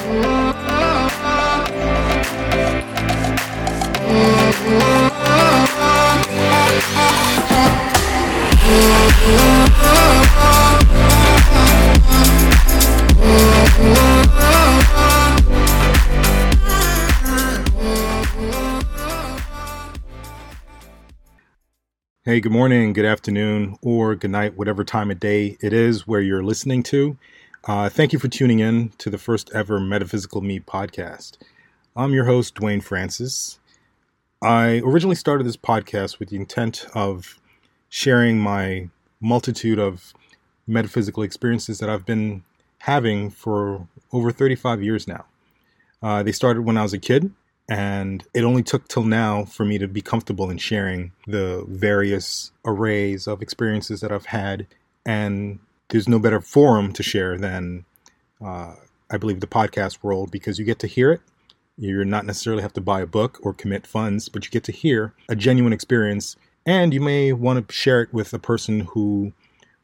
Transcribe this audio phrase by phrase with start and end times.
[0.00, 0.06] Hey,
[22.40, 26.42] good morning, good afternoon, or good night, whatever time of day it is where you're
[26.42, 27.18] listening to.
[27.66, 31.36] Uh, thank you for tuning in to the first ever Metaphysical Me podcast.
[31.94, 33.58] I'm your host, Dwayne Francis.
[34.42, 37.38] I originally started this podcast with the intent of
[37.90, 38.88] sharing my
[39.20, 40.14] multitude of
[40.66, 42.44] metaphysical experiences that I've been
[42.78, 45.26] having for over 35 years now.
[46.02, 47.30] Uh, they started when I was a kid.
[47.68, 52.50] And it only took till now for me to be comfortable in sharing the various
[52.64, 54.66] arrays of experiences that I've had.
[55.06, 55.60] And
[55.90, 57.84] there's no better forum to share than,
[58.44, 58.74] uh,
[59.10, 61.20] I believe, the podcast world because you get to hear it.
[61.76, 64.72] You're not necessarily have to buy a book or commit funds, but you get to
[64.72, 66.36] hear a genuine experience.
[66.66, 69.32] And you may want to share it with a person who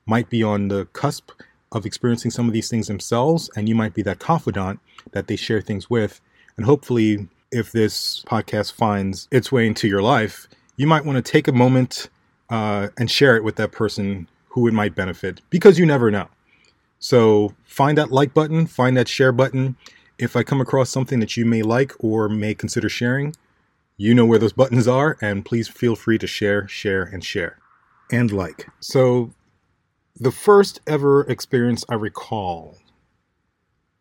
[0.04, 1.30] might be on the cusp
[1.72, 3.50] of experiencing some of these things themselves.
[3.56, 4.80] And you might be that confidant
[5.12, 6.20] that they share things with.
[6.56, 11.32] And hopefully, if this podcast finds its way into your life, you might want to
[11.32, 12.10] take a moment
[12.50, 16.26] uh, and share it with that person who it might benefit because you never know.
[16.98, 19.76] So find that like button, find that share button.
[20.18, 23.36] If I come across something that you may like or may consider sharing,
[23.98, 27.58] you know where those buttons are, and please feel free to share, share, and share.
[28.10, 28.66] And like.
[28.80, 29.30] So,
[30.18, 32.78] the first ever experience I recall.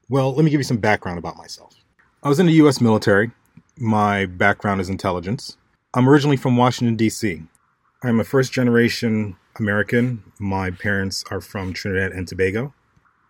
[0.08, 1.76] Well, let me give you some background about myself.
[2.24, 3.32] I was in the US military.
[3.78, 5.58] My background is intelligence.
[5.94, 7.44] I'm originally from Washington, D.C.
[8.04, 10.24] I'm a first generation American.
[10.40, 12.74] My parents are from Trinidad and Tobago.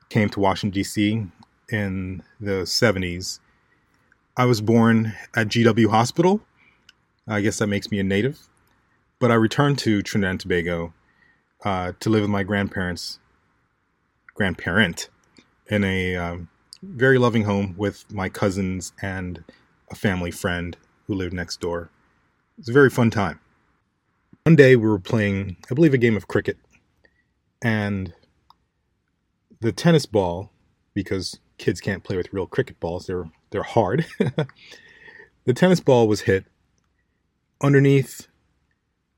[0.10, 1.28] Came to Washington, D.C.
[1.70, 3.40] in the 70s.
[4.38, 6.42] I was born at GW Hospital.
[7.28, 8.40] I guess that makes me a native.
[9.20, 10.94] But I returned to Trinidad and Tobago
[11.64, 13.20] uh, to live with my grandparents,
[14.34, 15.10] grandparent,
[15.68, 16.50] in a um,
[16.84, 19.44] very loving home with my cousins and
[19.90, 21.90] a family friend who lived next door.
[22.58, 23.40] It was a very fun time.
[24.46, 26.60] One day we were playing, I believe, a game of cricket,
[27.64, 28.14] and
[29.60, 30.52] the tennis ball,
[30.94, 34.06] because kids can't play with real cricket balls, they're they're hard.
[35.46, 36.46] the tennis ball was hit
[37.60, 38.28] underneath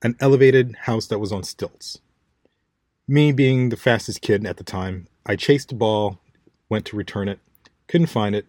[0.01, 1.99] an elevated house that was on stilts.
[3.05, 6.21] Me being the fastest kid at the time, I chased the ball,
[6.69, 7.39] went to return it,
[7.89, 8.45] couldn't find it.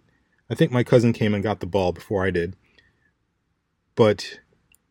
[0.48, 2.54] I think my cousin came and got the ball before I did.
[3.96, 4.38] But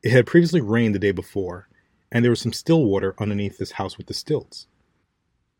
[0.03, 1.69] it had previously rained the day before,
[2.11, 4.67] and there was some still water underneath this house with the stilts.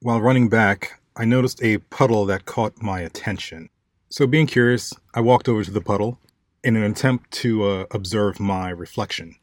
[0.01, 3.69] While running back, I noticed a puddle that caught my attention.
[4.09, 6.19] So, being curious, I walked over to the puddle
[6.63, 9.35] in an attempt to uh, observe my reflection.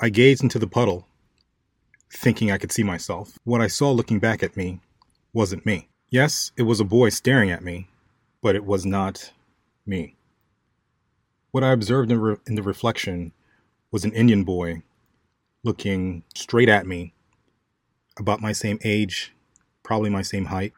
[0.00, 1.06] I gazed into the puddle,
[2.10, 3.38] thinking I could see myself.
[3.44, 4.80] What I saw looking back at me
[5.32, 5.88] wasn't me.
[6.10, 7.88] Yes, it was a boy staring at me,
[8.42, 9.32] but it was not
[9.86, 10.16] me.
[11.50, 13.32] What I observed in, re- in the reflection
[13.90, 14.82] was an Indian boy
[15.64, 17.14] looking straight at me,
[18.18, 19.32] about my same age,
[19.82, 20.72] probably my same height.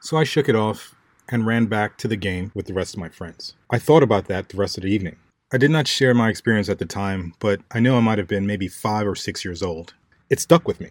[0.00, 0.94] So I shook it off
[1.28, 3.54] and ran back to the game with the rest of my friends.
[3.70, 5.16] I thought about that the rest of the evening.
[5.52, 8.28] I did not share my experience at the time, but I know I might have
[8.28, 9.94] been maybe five or six years old.
[10.30, 10.90] It stuck with me.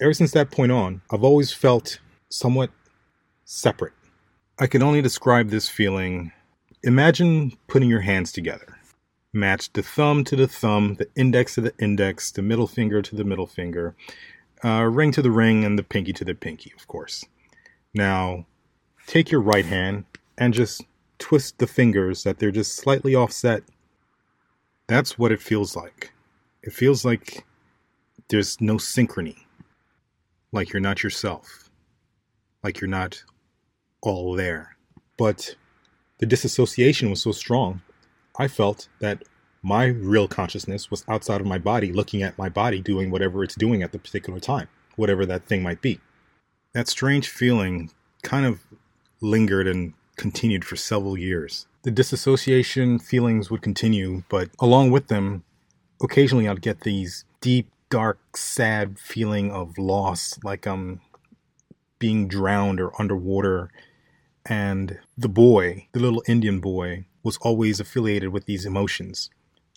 [0.00, 2.70] Ever since that point on, I've always felt somewhat
[3.44, 3.92] separate
[4.58, 6.32] I can only describe this feeling.
[6.82, 8.75] Imagine putting your hands together.
[9.32, 13.16] Match the thumb to the thumb, the index to the index, the middle finger to
[13.16, 13.94] the middle finger,
[14.64, 17.24] uh, ring to the ring, and the pinky to the pinky, of course.
[17.92, 18.46] Now,
[19.06, 20.04] take your right hand
[20.38, 20.82] and just
[21.18, 23.62] twist the fingers that they're just slightly offset.
[24.86, 26.12] That's what it feels like.
[26.62, 27.44] It feels like
[28.28, 29.36] there's no synchrony,
[30.52, 31.70] like you're not yourself,
[32.62, 33.22] like you're not
[34.00, 34.76] all there.
[35.16, 35.54] But
[36.18, 37.82] the disassociation was so strong,
[38.38, 39.22] I felt that
[39.62, 43.54] my real consciousness was outside of my body, looking at my body doing whatever it's
[43.54, 46.00] doing at the particular time, whatever that thing might be.
[46.72, 47.90] That strange feeling
[48.22, 48.60] kind of
[49.20, 51.66] lingered and continued for several years.
[51.82, 55.44] The disassociation feelings would continue, but along with them,
[56.02, 61.00] occasionally I'd get these deep, dark, sad feeling of loss, like I'm
[61.98, 63.70] being drowned or underwater
[64.48, 69.28] and the boy, the little Indian boy, was always affiliated with these emotions.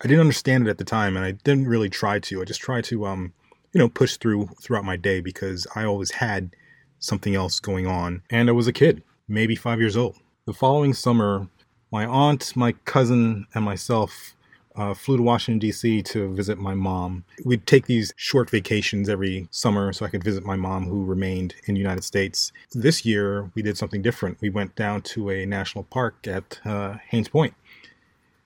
[0.02, 2.42] I didn't understand it at the time, and I didn't really try to.
[2.42, 3.34] I just tried to, um,
[3.74, 6.56] you know, push through throughout my day because I always had
[7.00, 10.16] something else going on, and I was a kid, maybe five years old.
[10.46, 11.48] The following summer,
[11.92, 14.36] My aunt, my cousin, and myself
[14.76, 16.02] uh, flew to Washington, D.C.
[16.04, 17.24] to visit my mom.
[17.44, 21.56] We'd take these short vacations every summer so I could visit my mom who remained
[21.66, 22.52] in the United States.
[22.72, 24.40] This year, we did something different.
[24.42, 27.54] We went down to a national park at uh, Hains Point.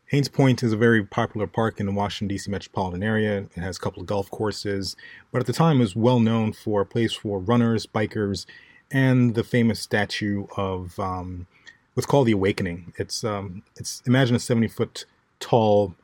[0.07, 2.49] Hains Point is a very popular park in the Washington, D.C.
[2.49, 3.45] metropolitan area.
[3.55, 4.95] It has a couple of golf courses,
[5.31, 8.45] but at the time it was well known for a place for runners, bikers,
[8.91, 11.47] and the famous statue of um,
[11.95, 12.93] what's called the Awakening.
[12.97, 15.05] It's um, it's imagine a 70 foot
[15.39, 15.95] tall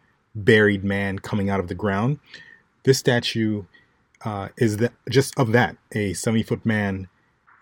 [0.43, 2.19] buried man coming out of the ground.
[2.83, 3.63] This statue
[4.25, 7.07] uh, is that just of that a 70 foot man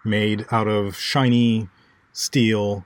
[0.03, 1.69] made out of shiny
[2.13, 2.85] steel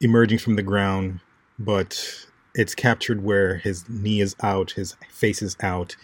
[0.00, 1.20] emerging from the ground,
[1.58, 5.96] but it's captured where his knee is out, his face is out.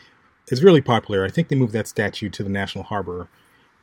[0.51, 1.25] It's really popular.
[1.25, 3.29] I think they moved that statue to the National Harbor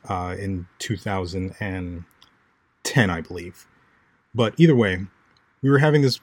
[0.07, 3.67] uh, in 2010, I believe.
[4.33, 5.05] But either way,
[5.61, 6.19] we were having this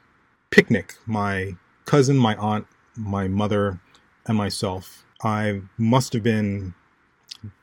[0.50, 0.94] picnic.
[1.06, 3.80] My cousin, my aunt, my mother
[4.26, 5.04] and myself.
[5.22, 6.74] I must have been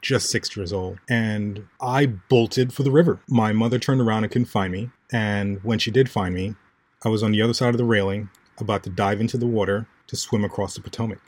[0.01, 3.19] just six years old, and I bolted for the river.
[3.27, 6.55] My mother turned around and couldn't find me, and when she did find me,
[7.03, 8.29] I was on the other side of the railing,
[8.59, 11.19] about to dive into the water to swim across the Potomac.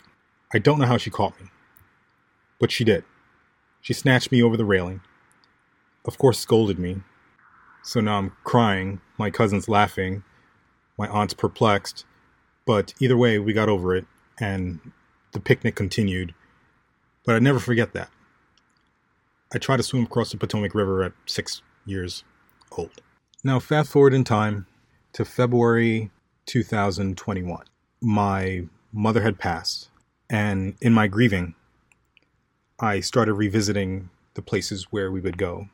[0.51, 1.47] I don't know how she caught me,
[2.59, 3.03] but she did.
[3.81, 5.01] She snatched me over the railing,
[6.05, 7.01] of course, scolded me.
[7.83, 10.23] So now I'm crying, my cousin's laughing,
[10.97, 12.05] my aunt's perplexed,
[12.69, 14.05] but either way, we got over it
[14.39, 14.79] and
[15.31, 16.35] the picnic continued.
[17.25, 18.11] But I never forget that.
[19.51, 22.23] I tried to swim across the Potomac River at six years
[22.71, 23.01] old.
[23.43, 24.67] Now, fast forward in time
[25.13, 26.11] to February
[26.45, 27.65] 2021.
[28.01, 29.89] My mother had passed,
[30.29, 31.55] and in my grieving,
[32.79, 35.69] I started revisiting the places where we would go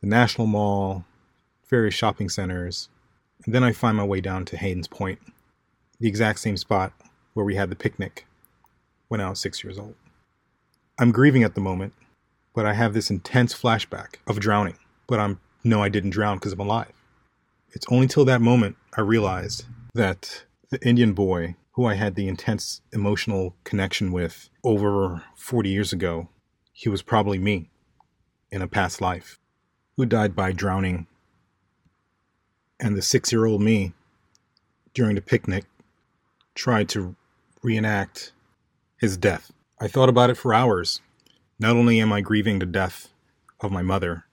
[0.00, 1.04] the National Mall,
[1.70, 2.88] various shopping centers,
[3.44, 5.20] and then I find my way down to Hains Point
[6.02, 6.92] the exact same spot
[7.32, 8.26] where we had the picnic
[9.06, 9.94] when I was six years old.
[10.98, 11.94] I'm grieving at the moment,
[12.54, 14.76] but I have this intense flashback of drowning.
[15.06, 16.92] But I'm no, I didn't drown because I'm alive.
[17.70, 19.64] It's only till that moment I realized
[19.94, 25.92] that the Indian boy who I had the intense emotional connection with over 40 years
[25.92, 26.28] ago,
[26.72, 27.70] he was probably me
[28.50, 29.38] in a past life
[29.96, 31.06] who died by drowning.
[32.80, 33.92] And the six year old me
[34.94, 35.64] during the picnic
[36.54, 37.16] tried to
[37.62, 38.32] reenact
[38.98, 39.52] his death.
[39.80, 41.00] I thought about it for hours.
[41.58, 43.08] Not only am I grieving the death
[43.60, 44.24] of my mother,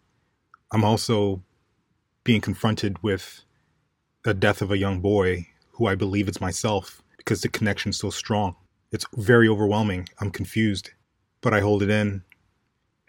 [0.72, 1.42] I'm also
[2.24, 3.42] being confronted with
[4.24, 8.10] the death of a young boy who I believe is myself because the connection's so
[8.10, 8.56] strong.
[8.92, 10.10] It's very overwhelming.
[10.20, 10.92] I'm confused,
[11.42, 12.24] but I hold it in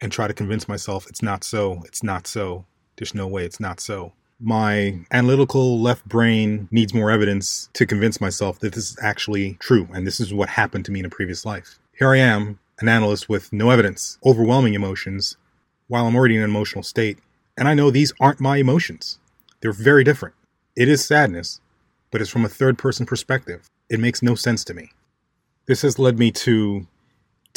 [0.00, 1.82] and try to convince myself it's not so.
[1.86, 2.66] It's not so.
[2.96, 8.20] There's no way it's not so my analytical left brain needs more evidence to convince
[8.20, 11.10] myself that this is actually true and this is what happened to me in a
[11.10, 11.78] previous life.
[11.92, 15.36] Here I am, an analyst with no evidence, overwhelming emotions,
[15.88, 17.18] while I'm already in an emotional state,
[17.58, 19.18] and I know these aren't my emotions.
[19.60, 20.34] They're very different.
[20.76, 21.60] It is sadness,
[22.10, 23.68] but it's from a third person perspective.
[23.90, 24.90] It makes no sense to me.
[25.66, 26.86] This has led me to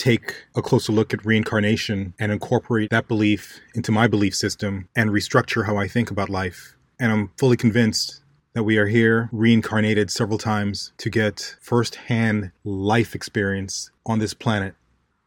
[0.03, 5.11] take a closer look at reincarnation and incorporate that belief into my belief system and
[5.11, 6.75] restructure how I think about life.
[7.00, 8.22] And I'm fully convinced
[8.53, 14.75] that we are here reincarnated several times to get firsthand life experience on this planet,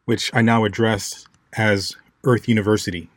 [0.05, 3.09] which I now address as Earth University.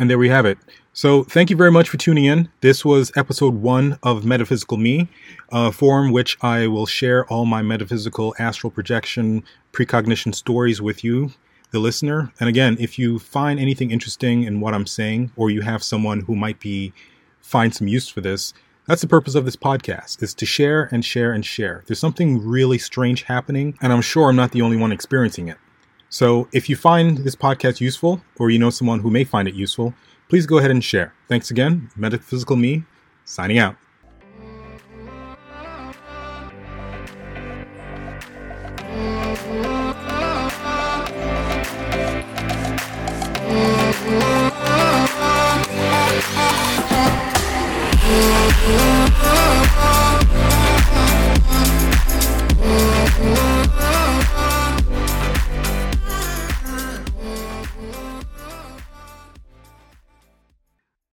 [0.00, 0.56] And there we have it.
[0.94, 2.48] So, thank you very much for tuning in.
[2.62, 5.08] This was episode one of Metaphysical Me,
[5.52, 11.32] a forum which I will share all my metaphysical astral projection precognition stories with you,
[11.70, 12.32] the listener.
[12.40, 16.20] And again, if you find anything interesting in what I'm saying, or you have someone
[16.20, 16.94] who might be
[17.42, 18.54] find some use for this,
[18.86, 21.84] that's the purpose of this podcast is to share and share and share.
[21.86, 25.58] There's something really strange happening, and I'm sure I'm not the only one experiencing it.
[26.10, 29.54] So if you find this podcast useful, or you know someone who may find it
[29.54, 29.94] useful,
[30.28, 31.14] please go ahead and share.
[31.28, 31.88] Thanks again.
[31.96, 32.84] Metaphysical Me,
[33.24, 33.76] signing out.